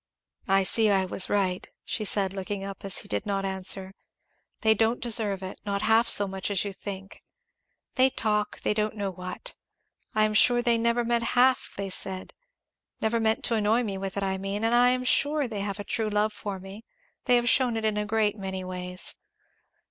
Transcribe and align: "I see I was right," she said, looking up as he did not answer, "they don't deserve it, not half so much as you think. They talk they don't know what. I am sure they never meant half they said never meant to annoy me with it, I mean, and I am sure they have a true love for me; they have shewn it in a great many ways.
"I 0.47 0.63
see 0.63 0.89
I 0.89 1.05
was 1.05 1.29
right," 1.29 1.69
she 1.83 2.05
said, 2.05 2.33
looking 2.33 2.63
up 2.63 2.83
as 2.83 2.97
he 2.97 3.07
did 3.07 3.27
not 3.27 3.45
answer, 3.45 3.93
"they 4.61 4.73
don't 4.73 4.99
deserve 4.99 5.43
it, 5.43 5.61
not 5.63 5.83
half 5.83 6.09
so 6.09 6.27
much 6.27 6.49
as 6.49 6.65
you 6.65 6.73
think. 6.73 7.21
They 7.93 8.09
talk 8.09 8.61
they 8.61 8.73
don't 8.73 8.95
know 8.95 9.11
what. 9.11 9.53
I 10.15 10.23
am 10.25 10.33
sure 10.33 10.63
they 10.63 10.79
never 10.79 11.05
meant 11.05 11.23
half 11.37 11.73
they 11.77 11.91
said 11.91 12.33
never 12.99 13.19
meant 13.19 13.43
to 13.43 13.53
annoy 13.53 13.83
me 13.83 13.95
with 13.99 14.17
it, 14.17 14.23
I 14.23 14.39
mean, 14.39 14.63
and 14.63 14.73
I 14.73 14.89
am 14.89 15.03
sure 15.03 15.47
they 15.47 15.61
have 15.61 15.77
a 15.79 15.83
true 15.83 16.09
love 16.09 16.33
for 16.33 16.57
me; 16.59 16.83
they 17.25 17.35
have 17.35 17.47
shewn 17.47 17.77
it 17.77 17.85
in 17.85 17.95
a 17.95 18.03
great 18.03 18.35
many 18.35 18.63
ways. 18.63 19.13